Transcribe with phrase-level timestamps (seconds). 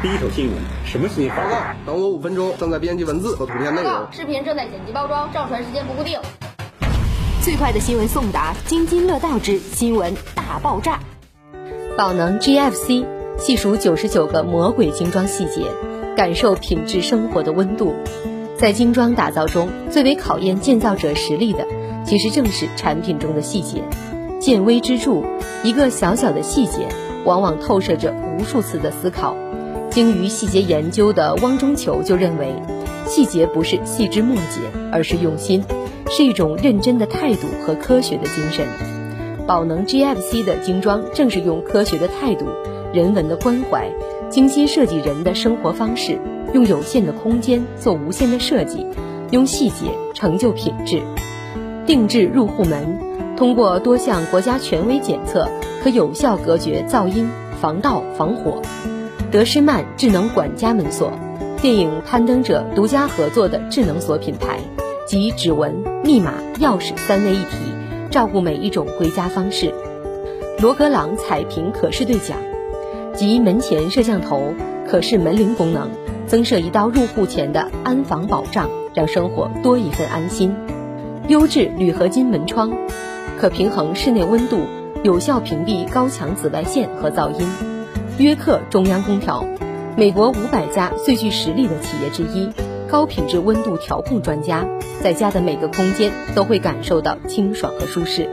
[0.00, 0.54] 第一手新闻，
[0.84, 1.36] 什么新闻？
[1.36, 3.92] 报告，等我五分钟，正在编辑文字和图片内容。
[4.12, 6.20] 视频正在剪辑包装，上传时间不固定。
[7.42, 11.00] 最快的新闻送达，津津乐道之新闻大爆炸。
[11.96, 13.04] 宝能 GFC
[13.38, 15.66] 细数九十九个魔鬼精装细节，
[16.16, 17.92] 感受品质生活的温度。
[18.56, 21.66] 在精装打造中，最为考验建造者实力的，
[22.06, 23.82] 其实正是产品中的细节。
[24.38, 25.24] 见微知著，
[25.64, 26.86] 一个小小的细节，
[27.24, 29.34] 往往透射着无数次的思考。
[29.98, 32.54] 精于细节研究的汪中求就认为，
[33.04, 34.60] 细节不是细枝末节，
[34.92, 35.64] 而是用心，
[36.08, 38.64] 是一种认真的态度和科学的精神。
[39.44, 42.46] 宝能 GFC 的精装正是用科学的态度、
[42.94, 43.90] 人文的关怀，
[44.30, 46.20] 精心设计人的生活方式。
[46.54, 48.86] 用有限的空间做无限的设计，
[49.32, 51.02] 用细节成就品质。
[51.86, 55.48] 定制入户门，通过多项国家权威检测，
[55.82, 57.28] 可有效隔绝噪音、
[57.60, 58.62] 防盗、防火。
[59.30, 61.12] 德施曼智能管家门锁，
[61.60, 64.58] 电影《攀登者》独家合作的智能锁品牌，
[65.06, 67.56] 集指纹、密码、钥匙三位一体，
[68.10, 69.74] 照顾每一种回家方式。
[70.60, 72.38] 罗格朗彩屏可视对讲，
[73.12, 74.54] 集门前摄像头、
[74.88, 75.90] 可视门铃功能。
[76.26, 80.54] 增设一道入户前的安防保障，让生活多一份安心。
[81.26, 82.70] 优质铝合金门窗，
[83.38, 84.60] 可平衡室内温度，
[85.02, 87.77] 有效屏蔽高强紫外线和噪音。
[88.18, 89.44] 约克中央空调，
[89.96, 92.50] 美国五百家最具实力的企业之一，
[92.88, 94.66] 高品质温度调控专家，
[95.00, 98.28] 在家的每个空间都会感受到清爽和舒适。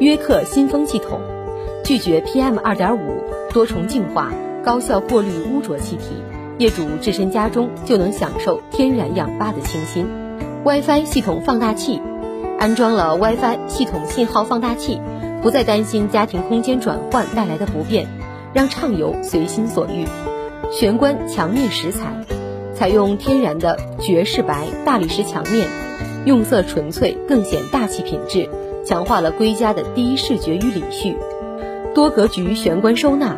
[0.00, 1.20] 约克新风系统，
[1.84, 4.32] 拒绝 PM 二点五，多重净化，
[4.64, 6.16] 高效过滤污浊气体。
[6.58, 10.08] 业主置身家中就能享受天然氧吧的清新。
[10.64, 12.02] WiFi 系统放大器，
[12.58, 15.00] 安装了 WiFi 系统信号放大器，
[15.40, 18.08] 不再担心家庭空间转换带来的不便，
[18.54, 20.06] 让畅游随心所欲。
[20.70, 22.24] 玄关墙面石材，
[22.74, 25.68] 采用天然的爵士白大理石墙面，
[26.24, 28.48] 用色纯粹，更显大气品质，
[28.86, 31.16] 强化了归家的第一视觉与礼序。
[31.94, 33.36] 多格局玄关收纳。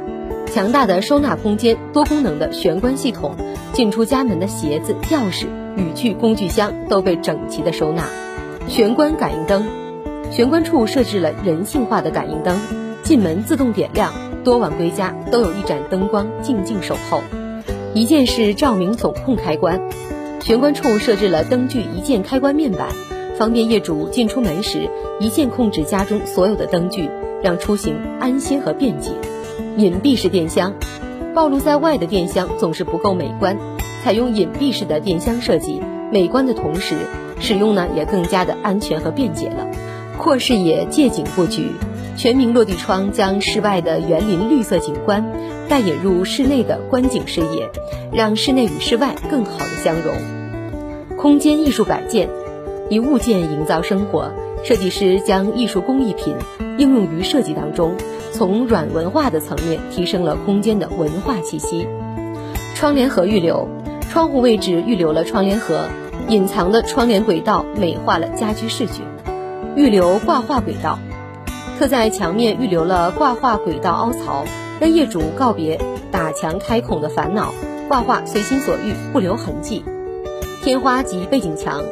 [0.54, 3.34] 强大的收纳空间，多功能的玄关系统，
[3.72, 5.47] 进出家门的鞋子、钥匙、
[5.77, 8.04] 雨具、工具箱都被整齐的收纳。
[8.69, 9.66] 玄关感应灯，
[10.31, 12.59] 玄关处设置了人性化的感应灯，
[13.03, 14.12] 进门自动点亮，
[14.47, 17.21] 多晚归家都有一盏灯光静静守候。
[17.95, 19.83] 一键式照明总控开关，
[20.41, 22.91] 玄关处设置了灯具一键开关面板，
[23.37, 27.11] 方便业主进出门时一键控制家中所有的灯具，
[27.43, 29.11] 让出行安心和便捷。
[29.77, 30.73] 隐蔽式电箱，
[31.34, 33.59] 暴露在外的电箱总是不够美观，
[34.05, 35.83] 采用隐蔽式的电箱设计，
[36.13, 36.95] 美观的同时，
[37.41, 39.67] 使用呢也更加的安全和便捷了。
[40.17, 41.73] 扩视野借景布局，
[42.16, 45.32] 全明落地窗将室外的园林绿色景观
[45.69, 47.71] 带引入室内的观景视野，
[48.12, 50.15] 让室内与室外更好的相融。
[51.16, 52.28] 空间艺术摆件，
[52.88, 54.31] 以物件营造生活，
[54.65, 56.34] 设计师将艺术工艺品
[56.78, 57.94] 应用于设计当中。
[58.33, 61.88] 从软文化的层面提升了空间的文化气息。
[62.75, 63.66] 窗帘盒预留，
[64.10, 65.87] 窗户位置预留了窗帘盒，
[66.28, 69.03] 隐藏的窗帘轨道美化了家居视觉。
[69.75, 70.98] 预留挂画轨道，
[71.78, 74.44] 特在墙面预留了挂画轨道凹槽，
[74.81, 75.78] 让业主告别
[76.10, 77.53] 打墙开孔的烦恼，
[77.87, 79.84] 挂画随心所欲，不留痕迹。
[80.62, 81.82] 天花及背景墙，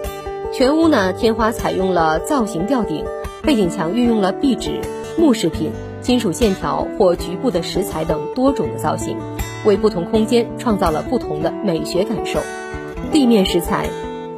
[0.53, 3.05] 全屋呢天花采用了造型吊顶，
[3.43, 4.81] 背景墙运用了壁纸、
[5.19, 5.71] 木饰品。
[6.01, 9.17] 金属线条或局部的石材等多种的造型，
[9.65, 12.41] 为不同空间创造了不同的美学感受。
[13.11, 13.89] 地面石材，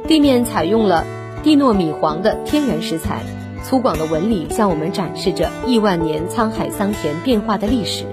[0.07, 1.03] 地面采用了
[1.43, 3.21] 地糯米黄的天然石材，
[3.63, 8.05] 粗犷的纹理向我们展示着亿万年沧海桑田变化的历史。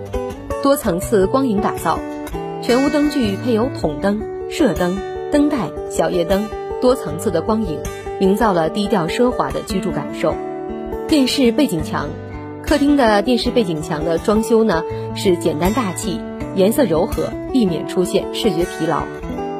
[0.62, 1.98] 多层次光影打造，
[2.62, 4.96] 全屋灯具配有筒灯、射灯、
[5.30, 6.46] 灯带、小夜灯，
[6.80, 7.78] 多层次的光影，
[8.20, 10.34] 营造了低调奢华的居住感受。
[11.08, 12.08] 电视背景墙。
[12.66, 14.82] 客厅的电视背景墙的装修呢
[15.14, 16.18] 是简单大气，
[16.54, 19.02] 颜色柔和，避免出现视觉疲劳。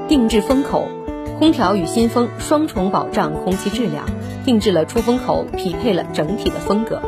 [0.09, 0.89] 定制风口，
[1.39, 4.07] 空调与新风双重保障空气质量，
[4.45, 7.01] 定制了出风口，匹配了整体的风格。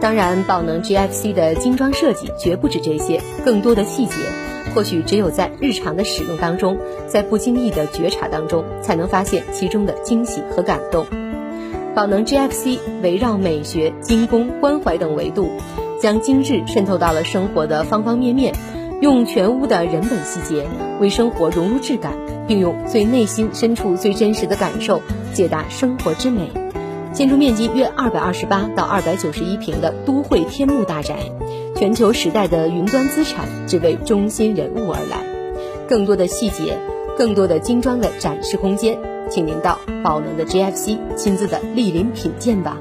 [0.00, 4.14] 当然，宝能 GFC 的精装设计绝不止这些，更多的细节，
[4.74, 11.06] 或许只有在日常的使用当中，在不经意的觉察当中，才能发现其中的惊喜和感动。
[11.94, 15.50] 宝能 GFC 围绕美学、精工、关怀等维度，
[16.00, 18.54] 将精致渗透到了生活的方方面面，
[19.02, 20.64] 用全屋的人本细节
[21.00, 22.14] 为生活融入质感，
[22.50, 25.00] 并用最内心深处最真实的感受
[25.32, 26.50] 解答生活之美。
[27.12, 31.14] 建筑面积约二百二十八到二百九十一平的都会天幕大宅，
[31.76, 35.24] 全球时代的云端资产只为中心人物而来。
[35.88, 36.76] 更多的细节，
[37.16, 38.98] 更多的精装的展示空间，
[39.30, 42.78] 请您到宝能的 GFC 亲自的莅临品鉴吧。